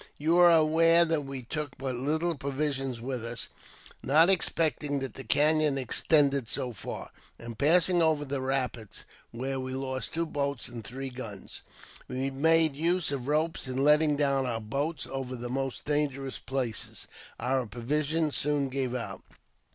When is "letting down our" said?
13.83-14.59